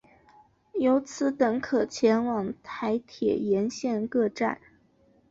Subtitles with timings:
[0.79, 4.59] 由此等可前往台铁沿线各站。